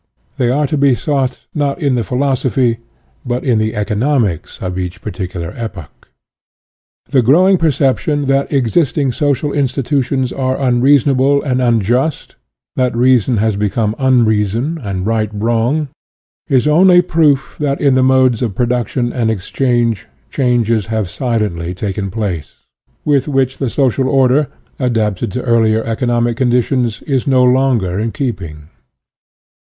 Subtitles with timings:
[0.37, 2.79] They are to be sought, not in the philosophy,
[3.23, 6.07] but in the economics of each particular epoch.
[7.11, 12.35] The growing perception that existing social in stitutions are unreasonable and unjust,
[12.75, 15.89] that UTOPIAN AND SCIENTIFIC 95 reason has become unreason, and right wrong,
[16.49, 22.09] is only proof that in the modes of production and exchange changes have silently taken
[22.09, 22.65] place,
[23.05, 24.47] with which the social order,
[24.79, 28.69] adapted to earlier economic condi tions, is no longer in keeping.